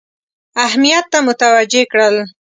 اهمیت 0.65 1.05
ته 1.11 1.17
متوجه 1.27 1.83
کړل. 1.91 2.15